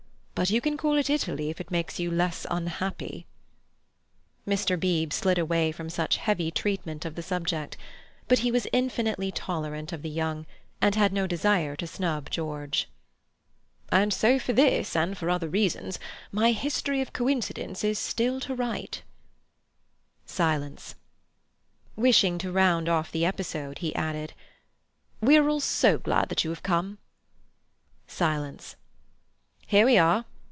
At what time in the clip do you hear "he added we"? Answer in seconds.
23.77-25.37